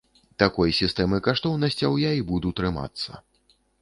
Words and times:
Такой 0.43 0.71
сістэмы 0.77 1.19
каштоўнасцяў 1.27 1.99
я 2.09 2.17
і 2.21 2.25
буду 2.31 2.53
трымацца. 2.61 3.11